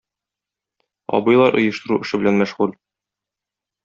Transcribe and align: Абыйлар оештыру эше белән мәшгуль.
Абыйлар 1.17 1.57
оештыру 1.59 1.99
эше 2.05 2.21
белән 2.21 2.41
мәшгуль. 2.45 2.73